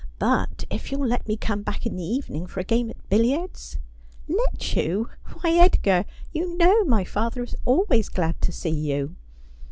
[0.17, 3.77] But if you'll let me come back in the evening for a game at billiards
[4.27, 5.09] ?''Let you?
[5.25, 9.15] hy, Edgar, you know my father is always glad to see you.'